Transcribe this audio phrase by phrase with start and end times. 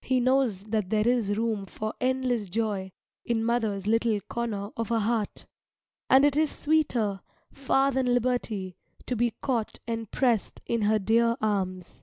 [0.00, 2.90] He knows that there is room for endless joy
[3.22, 5.44] in mother's little corner of a heart,
[6.08, 7.20] and it is sweeter
[7.52, 12.00] far than liberty to be caught and pressed in her dear arms.